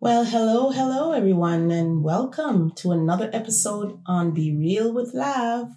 [0.00, 5.70] Well, hello, hello, everyone, and welcome to another episode on Be Real with Lav.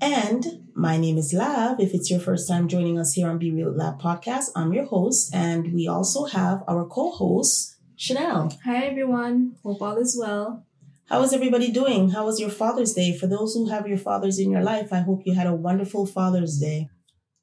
[0.00, 1.80] And my name is Lav.
[1.80, 4.72] If it's your first time joining us here on Be Real with Lav podcast, I'm
[4.72, 8.56] your host, and we also have our co-host, Chanel.
[8.64, 9.56] Hi everyone.
[9.64, 10.64] Hope all is well.
[11.06, 12.10] How is everybody doing?
[12.10, 13.18] How was your Father's Day?
[13.18, 16.06] For those who have your fathers in your life, I hope you had a wonderful
[16.06, 16.88] Father's Day.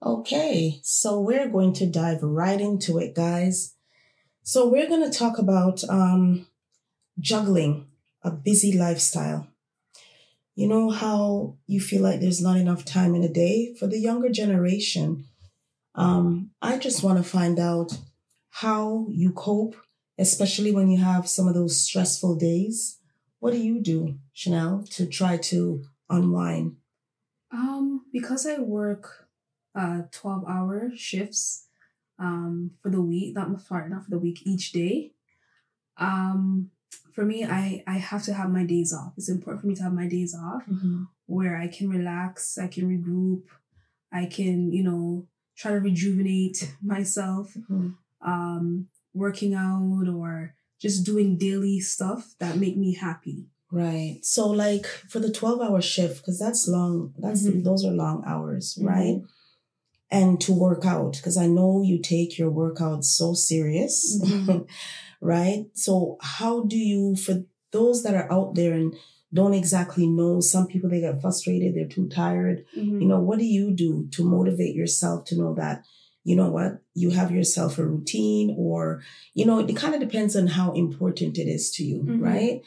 [0.02, 3.74] Okay, so we're going to dive right into it, guys.
[4.48, 6.48] So we're going to talk about um,
[7.20, 7.88] juggling
[8.24, 9.50] a busy lifestyle.
[10.56, 14.00] You know how you feel like there's not enough time in a day for the
[14.00, 15.26] younger generation.
[15.96, 17.98] Um, I just want to find out
[18.50, 19.76] how you cope,
[20.18, 23.00] especially when you have some of those stressful days.
[23.40, 26.78] What do you do, Chanel, to try to unwind?
[27.52, 29.28] Um, because I work
[29.76, 31.67] uh 12 hour shifts
[32.20, 35.12] um for the week, not sorry, not for the week, each day.
[35.98, 36.72] Um
[37.14, 39.14] for me I I have to have my days off.
[39.18, 40.64] It's important for me to have my days off
[41.26, 43.44] where I can relax, I can regroup,
[44.12, 47.54] I can, you know, try to rejuvenate myself.
[47.56, 47.96] Mhm.
[48.22, 53.48] Um working out or just doing daily stuff that make me happy.
[53.72, 54.20] Right.
[54.24, 57.64] So like for the 12 hour shift, because that's long, that's Mhm.
[57.64, 58.86] those are long hours, Mhm.
[58.88, 59.22] right?
[60.10, 64.66] And to work out, because I know you take your workouts so serious, Mhm.
[65.22, 65.66] right?
[65.74, 68.94] So how do you, for those that are out there and
[69.34, 72.64] don't exactly know, some people they get frustrated, they're too tired.
[72.78, 73.02] Mhm.
[73.02, 75.84] You know, what do you do to motivate yourself to know that,
[76.24, 79.02] you know what, you have yourself a routine or,
[79.34, 82.22] you know, it kind of depends on how important it is to you, Mhm.
[82.22, 82.62] right?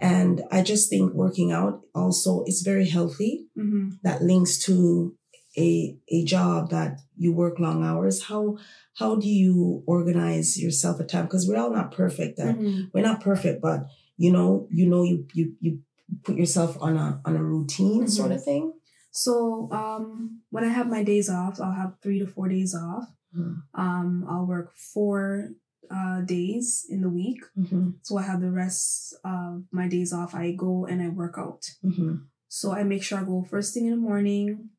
[0.00, 3.46] And I just think working out also is very healthy.
[3.56, 3.98] Mhm.
[4.02, 5.14] That links to
[5.56, 8.22] a a job that you work long hours.
[8.24, 8.56] How
[8.94, 11.24] how do you organize yourself at time?
[11.26, 12.36] Because we're all not perfect.
[12.38, 12.90] That Mhm.
[12.92, 15.80] we're not perfect, but you know, you know, you you you
[16.24, 18.10] put yourself on a on a routine Mhm.
[18.10, 18.72] sort of thing.
[19.12, 23.08] So um, when I have my days off, I'll have three to four days off.
[23.36, 23.62] Mhm.
[23.74, 25.50] Um, I'll work four
[25.90, 27.42] uh, days in the week.
[27.58, 27.90] Mm-hmm.
[28.02, 30.36] So I have the rest of my days off.
[30.36, 31.66] I go and I work out.
[31.84, 32.14] Mm-hmm.
[32.46, 34.70] So I make sure I go first thing in the morning.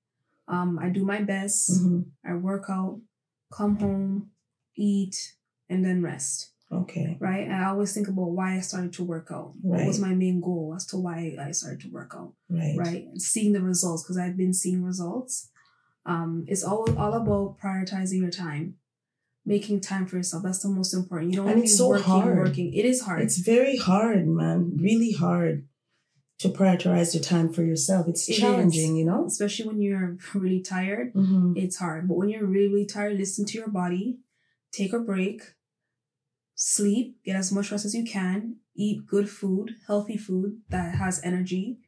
[0.47, 1.71] Um, I do my best.
[1.71, 2.01] Mm-hmm.
[2.29, 2.99] I work out,
[3.53, 4.31] come home,
[4.75, 5.15] eat,
[5.69, 6.51] and then rest.
[6.71, 7.17] Okay.
[7.19, 7.43] Right.
[7.43, 9.53] And I always think about why I started to work out.
[9.61, 12.33] What was my main goal as to why I started to work out.
[12.49, 12.75] Right.
[12.77, 13.03] right?
[13.05, 15.49] And seeing the results because I've been seeing results.
[16.05, 18.75] Um, it's all all about prioritizing your time,
[19.45, 20.43] making time for yourself.
[20.43, 21.31] That's the most important.
[21.31, 22.37] You don't And it's so working, hard.
[22.37, 22.73] working.
[22.73, 23.21] It is hard.
[23.21, 24.77] It's very hard, man.
[24.77, 25.67] Really hard
[26.41, 28.07] to prioritize your time for yourself.
[28.07, 28.97] It's It challenging, is.
[28.99, 29.25] you know?
[29.25, 31.13] especially when you're really tired.
[31.13, 31.53] Mm-hmm.
[31.55, 32.07] It's hard.
[32.07, 34.19] But when you're really, really tired, listen to your body,
[34.71, 35.41] take a break,
[36.55, 41.21] sleep, get as much rest as you can, eat good food, healthy food that has
[41.23, 41.79] energy.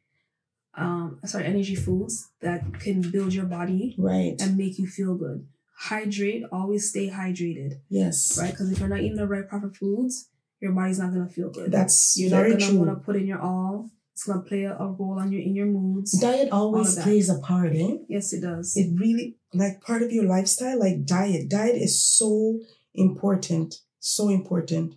[0.76, 4.34] Um, sorry, energy foods that can build your body Right.
[4.40, 5.46] and make you feel good.
[5.76, 8.36] Hydrate, always stay hydrated, yes.
[8.40, 8.50] right?
[8.50, 10.28] Because if you're not eating the right proper foods,
[10.60, 11.70] your body's not gonna feel good.
[11.70, 12.78] That's you're not gonna true.
[12.78, 13.90] wanna put in your all.
[14.14, 16.12] It's gonna play a, a role on your in your moods.
[16.20, 17.96] Diet always plays a part, eh?
[18.08, 18.76] yes, it does.
[18.76, 21.48] It really, like part of your lifestyle, like diet.
[21.48, 22.60] Diet is so
[22.94, 23.80] important.
[23.98, 24.94] So important.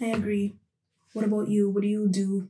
[0.00, 0.54] I agree.
[1.14, 1.68] What about you?
[1.68, 2.48] What do you do?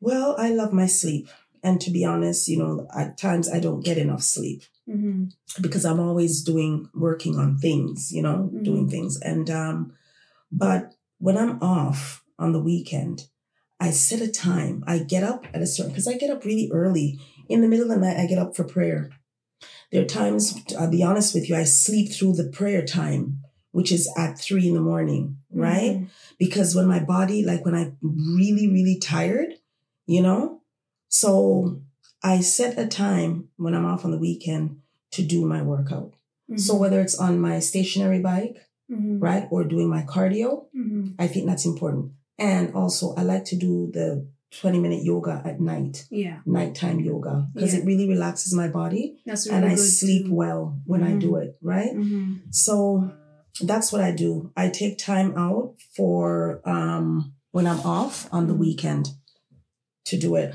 [0.00, 1.28] Well, I love my sleep.
[1.62, 4.62] And to be honest, you know, at times I don't get enough sleep.
[4.88, 5.62] Mm-hmm.
[5.62, 8.64] because I'm always doing working on things, you know, Mhm.
[8.64, 9.18] doing things.
[9.20, 9.94] And um
[10.52, 13.28] but when I'm off on the weekend,
[13.80, 14.84] I set a time.
[14.86, 17.18] I get up at a certain because I get up really early.
[17.48, 19.10] In the middle of the night, I get up for prayer.
[19.92, 23.40] There are times, I'll be honest with you, I sleep through the prayer time,
[23.72, 25.92] which is at three in the morning, right?
[26.00, 26.08] Mhm.
[26.38, 29.54] because when my body, like when I'm really, really tired,
[30.06, 30.62] you know,
[31.08, 31.80] so
[32.22, 34.80] I set a time when I'm off on the weekend
[35.12, 36.14] to do my workout.
[36.56, 36.78] So Mhm.
[36.80, 38.56] whether it's on my stationary bike,
[38.90, 39.22] Mhm.
[39.22, 41.14] right, or doing my cardio, Mhm.
[41.18, 42.12] I think that's important.
[42.38, 44.26] And also, I like to do the
[44.60, 47.80] 20 minute yoga at night, Yeah, nighttime yoga, because Yeah.
[47.80, 50.34] it really relaxes my body that's really and I sleep too.
[50.34, 51.42] well when I do Mhm.
[51.44, 51.92] it, right?
[51.94, 52.40] Mhm.
[52.50, 53.10] So
[53.60, 54.52] that's what I do.
[54.56, 59.10] I take time out for um when I'm off on the weekend
[60.06, 60.54] to do it.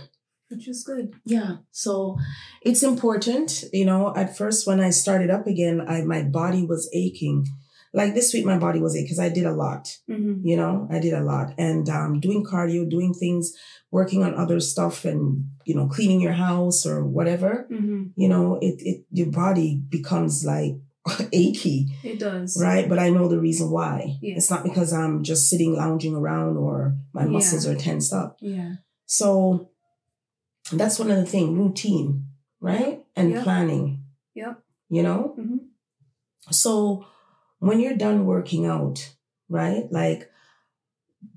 [0.50, 1.14] Which is good.
[1.26, 1.58] Yeah.
[1.72, 2.18] So
[2.62, 6.90] it's important, you know, at first when I started up again, I my body was
[6.94, 7.46] aching.
[7.94, 10.46] Like this week my body was aching because I did a lot, Mm-hmm.
[10.48, 11.54] you know, I did a lot.
[11.58, 13.54] And um doing cardio, doing things,
[13.92, 18.04] working on other stuff and, you know, cleaning your house or whatever, Mm-hmm.
[18.16, 20.76] you know, it it your body becomes like
[21.34, 22.62] achy, It does.
[22.62, 22.88] right?
[22.88, 24.18] But I know the reason why.
[24.22, 24.36] Yeah.
[24.38, 27.30] It's not because I'm just sitting lounging around or my Yeah.
[27.32, 28.38] muscles are tensed up.
[28.42, 28.74] Yeah.
[29.08, 29.70] So
[30.72, 32.26] that's one of the things routine,
[32.62, 33.04] right?
[33.16, 33.44] And Yep.
[33.44, 34.04] planning,
[34.36, 34.62] Yep.
[34.90, 35.34] you know?
[35.36, 35.58] hmm
[36.52, 37.06] So
[37.60, 39.14] when you're done working out,
[39.48, 39.84] right?
[39.92, 40.30] Like,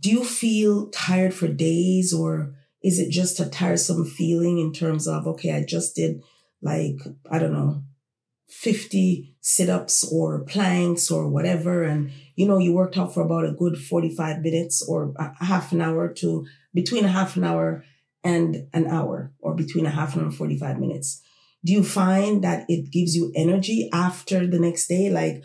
[0.00, 5.06] do you feel tired for days or is it just a tiresome feeling in terms
[5.06, 6.22] of, okay, I just did
[6.60, 6.98] like,
[7.30, 7.82] I don't know,
[8.48, 11.82] 50 sit ups or planks or whatever.
[11.82, 15.72] And, you know, you worked out for about a good 45 minutes or a half
[15.72, 17.84] an hour to between a half an hour
[18.22, 21.22] and an hour or between a half an hour and 45 minutes.
[21.64, 25.10] Do you find that it gives you energy after the next day?
[25.10, 25.44] Like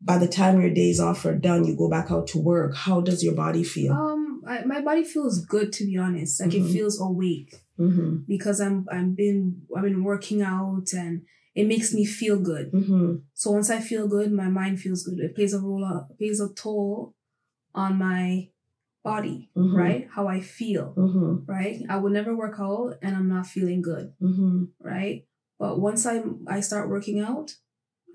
[0.00, 2.74] by the time your days off are done, you go back out to work.
[2.76, 3.92] How does your body feel?
[3.92, 6.40] Um, I, my body feels good to be honest.
[6.40, 6.68] Like Mhm.
[6.68, 8.22] it feels awake Mm-hmm.
[8.26, 11.22] because I'm I'm been I've been working out and
[11.54, 12.72] it makes me feel good.
[12.72, 13.16] Mm-hmm.
[13.34, 15.18] So once I feel good, my mind feels good.
[15.20, 17.14] It plays a role, it plays a toll
[17.74, 18.48] on my
[19.04, 19.74] body, Mhm.
[19.76, 20.08] right?
[20.10, 21.50] How I feel, Mm-hmm.
[21.50, 21.82] right?
[21.88, 24.64] I would never work out and I'm not feeling good, Mm-hmm.
[24.80, 25.26] right?
[25.58, 27.56] But once I I start working out,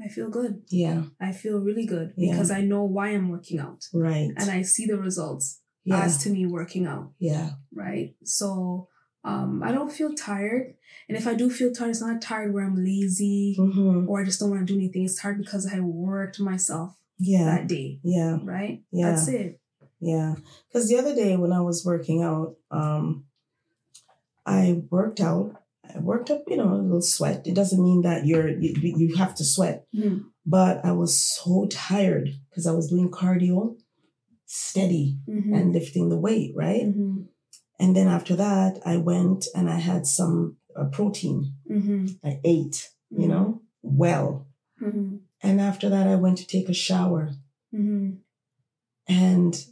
[0.03, 0.63] I feel good.
[0.69, 1.03] Yeah.
[1.19, 2.31] I feel really good Yeah.
[2.33, 4.31] because I know why I'm working out Right.
[4.35, 6.01] and I see the results yeah.
[6.03, 7.51] as to me working out, yeah.
[7.73, 8.15] right?
[8.23, 8.89] So
[9.23, 10.73] um, I don't feel tired,
[11.07, 14.09] and if I do feel tired, it's not tired where I'm lazy Mm-hmm.
[14.09, 15.05] or I just don't want to do anything.
[15.05, 17.45] It's tired because I worked myself Yeah.
[17.45, 18.39] that day, Yeah.
[18.43, 18.83] right?
[18.91, 19.11] Yeah.
[19.11, 19.61] That's it.
[20.01, 20.35] Yeah.
[20.67, 23.23] Because the other day when I was working out, um,
[24.45, 25.62] I worked out.
[25.83, 27.45] I worked up, you know, a little sweat.
[27.45, 30.23] It doesn't mean that you're you, you have to sweat, Mhm.
[30.45, 33.77] but I was so tired because I was doing cardio,
[34.45, 35.53] steady Mhm.
[35.55, 36.83] and lifting the weight, right?
[36.83, 37.27] Mhm.
[37.79, 41.53] And then after that, I went and I had some uh, protein.
[41.69, 42.17] Mhm.
[42.23, 44.47] I ate, you know, well.
[44.81, 45.19] Mhm.
[45.43, 47.29] And after that, I went to take a shower.
[47.71, 48.17] Mhm.
[49.07, 49.65] And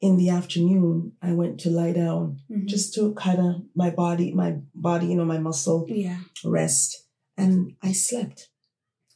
[0.00, 2.66] in the afternoon, I went to lie down Mhm.
[2.66, 7.04] just to kind of my body, my body, you know, my muscle yeah, rest.
[7.36, 8.48] And I slept.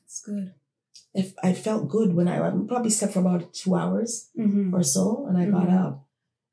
[0.04, 0.54] it's good.
[1.14, 4.72] If I felt good when I, I probably slept for about two hours Mhm.
[4.72, 5.80] or so, and I got Mhm.
[5.86, 6.06] up.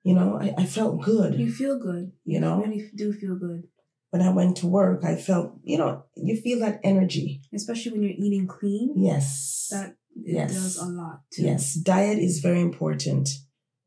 [0.03, 1.39] You know, I, I felt good.
[1.39, 2.11] You feel good.
[2.23, 2.61] You know?
[2.63, 3.67] really do feel good,
[4.11, 7.41] when I went to work, I felt, you know, you feel that energy.
[7.53, 8.93] especially when you're eating clean.
[8.95, 9.67] Yes.
[9.71, 10.53] That Yes.
[10.53, 11.43] does a lot too.
[11.43, 13.29] Yes, diet is very important.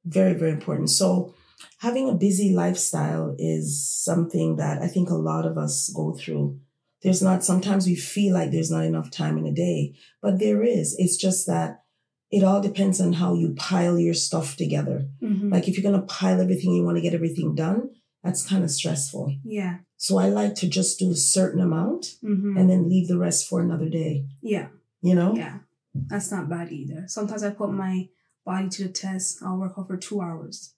[0.05, 0.91] Very, very important.
[0.91, 1.35] So,
[1.79, 6.59] having a busy lifestyle is something that I think a lot of us go through.
[7.03, 10.63] There's not, sometimes we feel like there's not enough time in a day, but there
[10.63, 10.95] is.
[10.99, 11.83] It's just that
[12.31, 15.09] it all depends on how you pile your stuff together.
[15.23, 15.51] Mhm.
[15.51, 17.91] Like, if you're going to pile everything, you want to get everything done,
[18.23, 19.35] that's kind of stressful.
[19.45, 19.79] yeah.
[19.97, 22.59] So, I like to just do a certain amount Mhm.
[22.59, 24.69] and then leave the rest for another day, yeah.
[25.03, 25.35] you know?
[25.37, 25.59] Yeah,
[26.09, 27.05] that's not bad either.
[27.07, 28.09] Sometimes I put my
[28.45, 29.43] body to the test.
[29.43, 30.75] I'll work out for two hours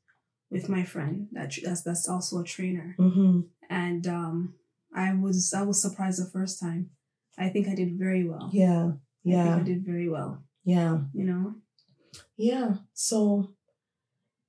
[0.50, 1.28] with my friend.
[1.32, 3.40] That that's that's also a trainer, Mm-hmm.
[3.70, 4.54] and um,
[4.94, 6.90] I was I was surprised the first time.
[7.38, 8.50] I think I did very well.
[8.52, 8.92] Yeah.
[8.92, 8.94] I
[9.24, 9.44] Yeah.
[9.44, 10.42] think I did very well.
[10.64, 10.98] Yeah.
[11.14, 11.54] You know.
[12.36, 12.74] Yeah.
[12.92, 13.54] So,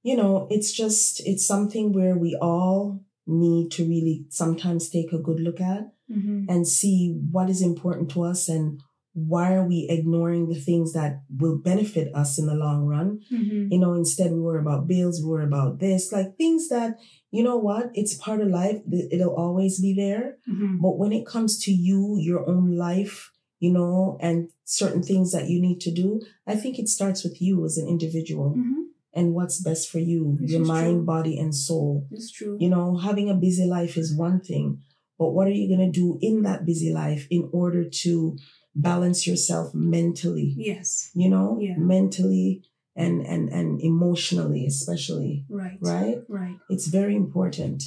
[0.02, 5.18] you know, it's just, it's something where we all need to really sometimes take a
[5.18, 6.46] good look at Mm-hmm.
[6.50, 8.82] and see what is important to us and
[9.14, 13.20] why are we ignoring the things that will benefit us in the long run.
[13.32, 13.72] Mm-hmm.
[13.72, 16.98] You know, instead we worry about bills, we worry about this, like things that,
[17.30, 18.78] you know what, it's part of life.
[19.12, 20.38] It'll always be there.
[20.50, 20.78] Mm-hmm.
[20.82, 25.48] But when it comes to you, your own life, you know, and certain things that
[25.48, 28.82] you need to do, I think it starts with you as an individual Mm-hmm.
[29.14, 31.06] and what's best for you, This your mind, true.
[31.06, 32.08] body, and soul.
[32.12, 32.58] It's true.
[32.60, 34.80] You know, having a busy life is one thing,
[35.20, 38.38] but what are you going to do in that busy life in order to
[38.76, 40.54] balance yourself mentally?
[40.58, 41.12] yes.
[41.14, 41.76] You know, Yeah.
[41.78, 42.64] mentally
[42.96, 45.78] and, and, and emotionally, especially, Right.
[45.82, 46.18] right?
[46.28, 46.58] Right.
[46.70, 47.84] It's very important,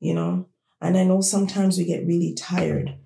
[0.00, 0.46] you know.
[0.80, 2.96] And I know sometimes we get really tired,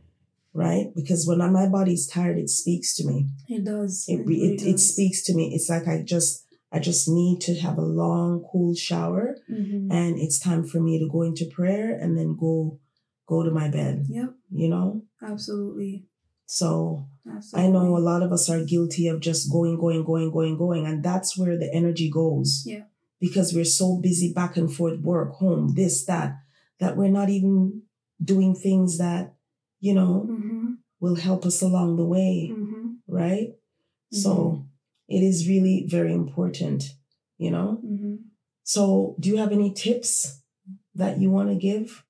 [0.54, 0.92] right?
[0.94, 3.26] Because when my body's tired, it speaks to me.
[3.48, 4.06] It does.
[4.08, 4.92] It really it, it does.
[4.92, 5.54] speaks to me.
[5.54, 9.88] It's like I just I just need to have a long, cool shower, Mhm.
[9.92, 12.78] and it's time for me to go into prayer and then go
[13.26, 14.06] go to my bed.
[14.08, 14.34] Yep.
[14.50, 15.02] You know.
[15.22, 16.06] Absolutely.
[16.46, 17.68] So Absolutely.
[17.68, 20.86] I know a lot of us are guilty of just going, going, going, going, going,
[20.86, 22.62] and that's where the energy goes.
[22.66, 22.84] Yeah.
[23.20, 26.36] Because we're so busy back and forth, work, home, this, that,
[26.78, 27.82] that we're not even
[28.22, 29.34] doing things that
[29.80, 30.72] you know Mm-hmm.
[31.00, 32.50] will help us along the way.
[32.52, 32.92] Mm-hmm.
[33.08, 33.48] right?
[34.12, 34.64] So
[35.08, 36.84] it is really very important,
[37.36, 37.80] you know?
[37.84, 38.14] Mm-hmm.
[38.62, 40.40] So do you have any tips
[40.94, 42.04] that you want to give?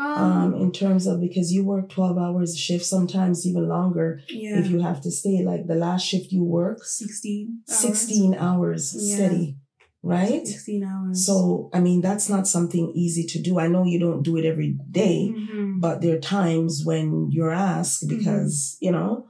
[0.00, 4.58] Um, in terms of because you work 12 hours a shift, sometimes even longer yeah,
[4.58, 5.42] if you have to stay.
[5.44, 7.78] Like the last shift you work, 16 hours.
[7.80, 9.14] 16 hours Yeah.
[9.16, 9.56] steady,
[10.02, 10.46] right?
[10.46, 11.26] 16 hours.
[11.26, 13.58] So, I mean, that's not something easy to do.
[13.58, 15.80] I know you don't do it every day, Mhm.
[15.80, 18.16] but there are times when you're asked Mm-hmm.
[18.16, 19.26] because, you know,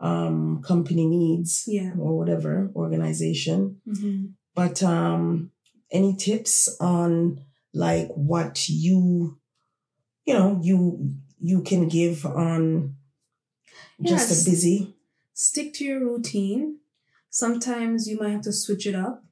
[0.00, 1.92] um, company needs yeah.
[1.98, 3.80] or whatever organization.
[3.86, 5.50] hmm But um,
[5.90, 7.40] any tips on
[7.72, 9.38] like what you,
[10.24, 12.94] you know, you you can give on
[14.00, 14.46] just Yes.
[14.46, 14.96] a busy.
[15.34, 16.78] Stick to your routine.
[17.30, 19.24] Sometimes you might have to switch it up.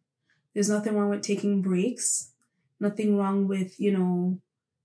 [0.55, 2.33] There's nothing wrong with taking breaks.
[2.81, 4.41] Nothing wrong with, you know,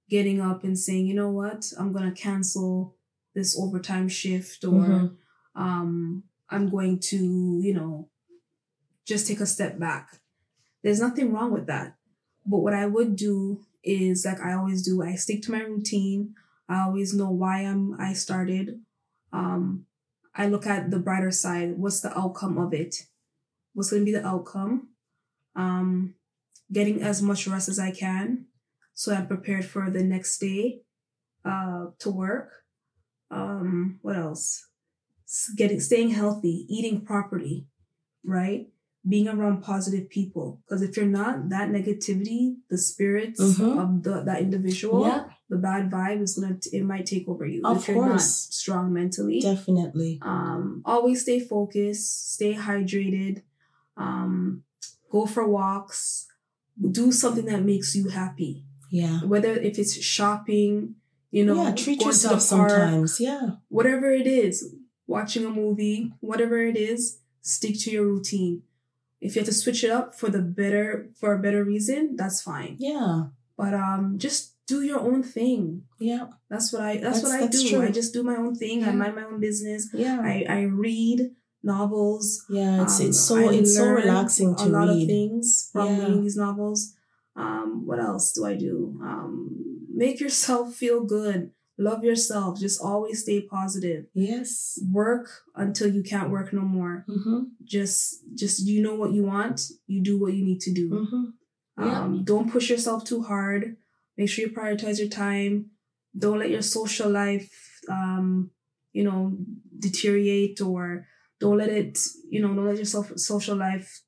[0.10, 2.96] getting up and saying, you know what, I'm going to cancel
[3.34, 5.18] this overtime shift or Mhm.
[5.56, 8.10] um, I'm going to, you know,
[9.06, 10.20] just take a step back.
[10.84, 11.96] There's nothing wrong with that.
[12.46, 16.36] But what I would do is like I always do, I stick to my routine.
[16.68, 18.82] I always know why I'm I started.
[19.32, 19.86] Um,
[20.34, 21.78] I look at the brighter side.
[21.78, 22.96] What's the outcome of it?
[23.74, 24.90] What's going to be the outcome?
[25.56, 26.16] Um,
[26.72, 28.48] getting as much rest as I can,
[28.94, 30.82] so I'm prepared for the next day,
[31.46, 32.64] uh, to work.
[33.32, 34.68] Um, what else?
[35.56, 37.68] Getting staying healthy, eating properly,
[38.24, 38.68] right?
[39.08, 40.62] Being around positive people.
[40.66, 43.78] Because if you're not, that negativity, the spirits Mhm.
[43.82, 47.62] of the that individual, Yeah, the bad vibe is gonna it might take over you
[47.64, 48.48] Of if you're not course.
[48.50, 49.40] strong mentally.
[49.42, 50.18] definitely.
[50.24, 53.44] Um, always stay focused, stay hydrated,
[53.96, 54.64] um,
[55.12, 56.26] go for walks,
[57.00, 58.66] do something that makes you happy.
[58.92, 59.20] Yeah.
[59.22, 60.96] Whether if it's shopping,
[61.32, 63.20] you know, yeah, treat going to the yourself park, sometimes.
[63.20, 63.58] Yeah.
[63.70, 64.74] whatever it is,
[65.08, 68.64] watching a movie, whatever it is, stick to your routine.
[69.22, 72.42] If you have to switch it up for the better for a better reason, that's
[72.42, 72.76] fine.
[72.80, 73.24] Yeah.
[73.58, 75.84] But um, just do your own thing.
[76.00, 76.28] Yeah.
[76.50, 76.98] That's what I.
[76.98, 77.70] That's, That's- what I that's do.
[77.70, 77.82] true.
[77.82, 78.84] I just do my own thing.
[78.84, 79.90] I mind my own business.
[79.94, 80.20] Yeah.
[80.22, 81.32] I I read
[81.64, 82.46] novels.
[82.50, 82.84] yeah.
[82.84, 85.08] It's Um, it's so I it's so relaxing to a lot of read.
[85.08, 86.00] things from Yeah.
[86.06, 86.94] reading these novels.
[87.36, 89.00] Um, what else do I do?
[89.02, 91.52] Um, make yourself feel good.
[91.78, 92.60] Love yourself.
[92.60, 94.06] Just always stay positive.
[94.14, 94.80] Yes.
[94.92, 97.06] Work until you can't work no more.
[97.10, 97.40] Mm-hmm.
[97.64, 99.62] Just just you know what you want.
[99.88, 100.90] You do what you need to do.
[100.90, 101.86] Mm-hmm.
[101.86, 102.00] Yeah.
[102.02, 103.76] Um, don't push yourself too hard.
[104.18, 105.72] Make sure you prioritize your time.
[106.18, 107.52] Don't let your social life,
[107.90, 108.52] um,
[108.94, 109.38] you know,
[109.78, 111.06] deteriorate or
[111.42, 114.02] don't let it, you know, don't let your social life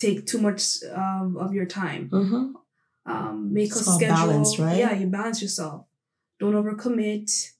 [0.00, 2.08] take too much um, of your time.
[2.08, 2.52] Mm-hmm.
[3.04, 4.16] Um, make It's a schedule.
[4.16, 4.78] balance, right?
[4.78, 5.84] Yeah, you balance yourself.
[6.42, 7.52] Don't overcommit.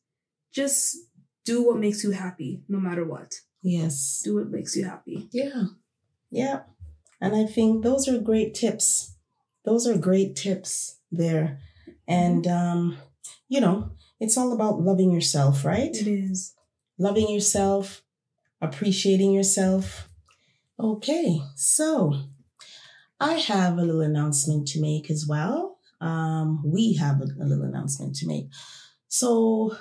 [0.52, 0.96] Just
[1.44, 3.32] do what makes you happy, no matter what.
[3.62, 4.22] Yes.
[4.24, 5.28] Do what makes you happy.
[5.30, 5.66] Yeah.
[6.32, 6.62] Yeah.
[7.20, 9.14] And I think those are great tips.
[9.64, 11.60] Those are great tips there.
[12.08, 12.98] And um,
[13.48, 15.94] you know, it's all about loving yourself, right?
[15.94, 16.56] It is.
[16.98, 18.02] Loving yourself,
[18.60, 20.08] appreciating yourself.
[20.80, 22.14] Okay, so
[23.20, 25.78] I have a little announcement to make as well.
[26.02, 28.46] Um, we have a, a little announcement to make.
[29.08, 29.76] So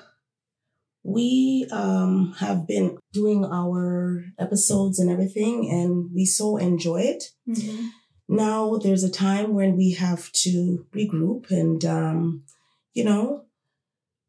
[1.04, 7.24] we um, have been doing our episodes and everything, and we so enjoy it.
[7.48, 7.90] Mhm.
[8.28, 12.44] Now there's a time when we have to regroup and, um,
[12.94, 13.46] you know,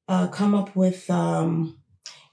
[0.08, 1.78] uh, come up with, um,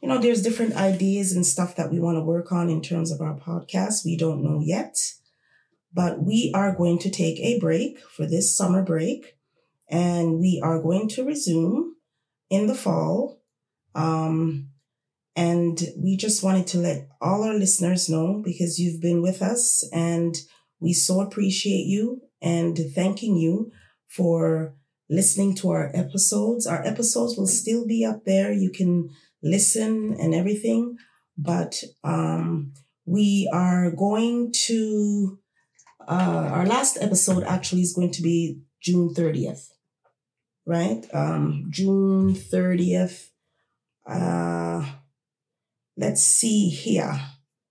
[0.02, 3.12] you know, there's different ideas and stuff that we want to work on in terms
[3.12, 4.06] of our podcast.
[4.06, 4.96] We don't know yet,
[5.94, 9.36] but we are going to take a break for this summer break
[9.90, 11.96] and we are going to resume
[12.50, 13.42] in the fall.
[13.96, 14.70] Um,
[15.36, 19.88] and we just wanted to let all our listeners know because you've been with us
[19.94, 20.36] and
[20.80, 23.72] we so appreciate you and thanking you
[24.08, 24.76] for
[25.10, 26.68] listening to our episodes.
[26.68, 28.52] Our episodes will still be up there.
[28.52, 29.10] You can
[29.42, 30.98] listen and everything,
[31.38, 32.74] but um,
[33.06, 35.40] we are going to,
[36.08, 39.70] uh, our last episode actually is going to be June 30th,
[40.70, 41.04] right?
[41.14, 43.30] Um, June 30th.
[44.06, 44.86] Uh,
[45.98, 47.20] let's see here.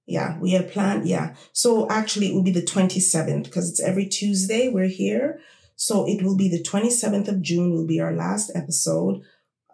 [0.05, 1.07] Yeah, we had planned.
[1.07, 1.37] Yeah.
[1.53, 5.39] So actually, it will be the 27th because it's every Tuesday we're here.
[5.77, 9.23] So it will be the 27th of June will be our last episode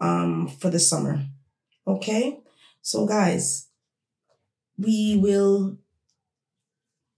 [0.03, 1.25] um, for the summer.
[1.87, 2.41] Okay.
[2.83, 3.69] So, guys,
[4.77, 5.79] we will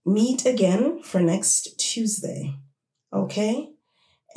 [0.05, 2.55] meet again for next Tuesday.
[3.11, 3.71] Okay.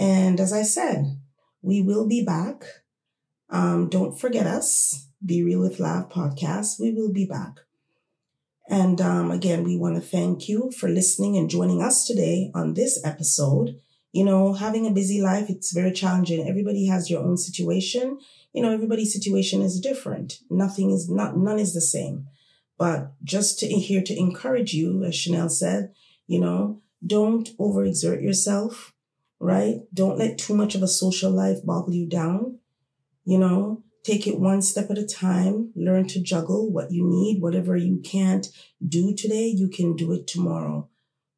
[0.01, 1.20] And as I said,
[1.63, 2.65] we will be back.
[3.51, 6.81] Um, don't forget us, Be Real with Lav podcast.
[6.81, 7.61] We will be back.
[8.69, 12.75] And um, again, we want to thank you for listening and joining us today on
[12.75, 13.81] this episode.
[14.13, 16.49] You know, having a busy life, it's very challenging.
[16.49, 18.19] Everybody has your own situation.
[18.53, 20.39] You know, everybody's situation is different.
[20.49, 22.29] Nothing is not, none is the same.
[22.79, 25.93] But just to here to encourage you, as Chanel said,
[26.27, 28.95] you know, don't overexert yourself,
[29.41, 29.81] right?
[29.93, 32.59] Don't let too much of a social life boggle you down.
[33.25, 35.73] You know, take it one step at a time.
[35.75, 38.47] Learn to juggle what you need, whatever you can't
[38.87, 40.89] do today, you can do it tomorrow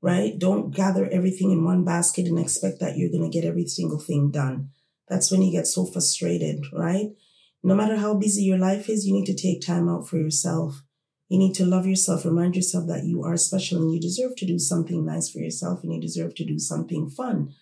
[0.03, 0.37] right?
[0.37, 4.01] Don't gather everything in one basket and expect that you're going to get every single
[4.01, 4.71] thing done.
[5.09, 7.11] That's when you get so frustrated, right?
[7.63, 10.83] No matter how busy your life is, you need to take time out for yourself.
[11.29, 14.47] You need to love yourself, remind yourself that you are special and you deserve to
[14.47, 17.55] do something nice for yourself and you deserve to do something fun.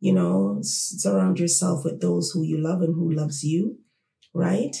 [0.00, 3.78] You know, surround yourself with those who you love and who loves you,
[4.34, 4.76] right?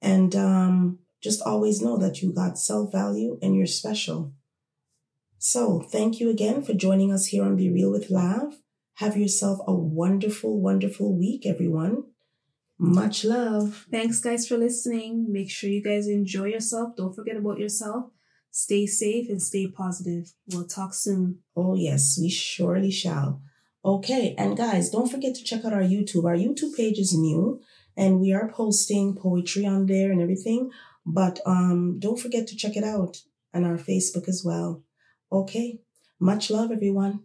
[0.00, 4.32] And um, just always know that you got self value and you're special.
[5.38, 8.54] So thank you again for joining us here on Be Real with Lav.
[8.94, 12.04] Have yourself a wonderful, wonderful week, everyone.
[12.78, 13.86] Much love.
[13.90, 15.32] Thanks, guys, for listening.
[15.32, 16.96] Make sure you guys enjoy yourself.
[16.96, 18.10] Don't forget about yourself.
[18.50, 20.32] Stay safe and stay positive.
[20.52, 21.38] We'll talk soon.
[21.56, 23.40] Oh, yes, we surely shall.
[23.84, 26.24] Okay, and guys, don't forget to check out our YouTube.
[26.24, 27.60] Our YouTube page is new
[27.96, 30.70] and we are posting poetry on there and everything.
[31.04, 33.22] But um, don't forget to check it out
[33.52, 34.84] and our Facebook as well.
[35.32, 35.80] Okay.
[36.20, 37.24] Much love, everyone.